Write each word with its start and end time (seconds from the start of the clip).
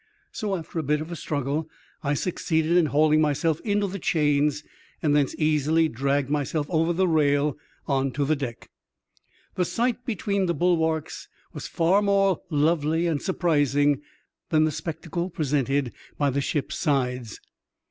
So, 0.31 0.55
after 0.55 0.79
a 0.79 0.83
bit 0.83 0.99
of 0.99 1.11
a 1.11 1.15
struggle, 1.15 1.69
I 2.01 2.15
succeeded 2.15 2.75
in 2.75 2.87
hauling 2.87 3.21
myself 3.21 3.59
into 3.61 3.85
the 3.85 3.99
chains, 3.99 4.63
and 5.03 5.15
thence 5.15 5.35
easily 5.37 5.89
dragged 5.89 6.27
myself 6.27 6.65
over 6.71 6.91
the 6.91 7.07
rail 7.07 7.55
on 7.87 8.09
to 8.13 8.25
the 8.25 8.35
deck. 8.35 8.71
The 9.53 9.63
sight 9.63 10.03
between 10.03 10.47
the 10.47 10.55
bulwarks 10.55 11.29
was 11.53 11.67
far 11.67 12.01
more 12.01 12.41
lovely 12.49 13.05
and 13.05 13.21
surprising 13.21 14.01
than 14.49 14.63
the 14.63 14.71
spectacle 14.71 15.29
presented 15.29 15.93
by 16.17 16.31
the 16.31 16.41
ship's 16.41 16.79
sides. 16.79 17.39